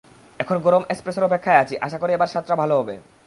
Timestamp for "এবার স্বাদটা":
2.13-2.55